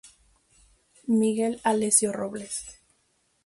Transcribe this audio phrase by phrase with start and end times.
[1.05, 2.65] Miguel Alessio Robles.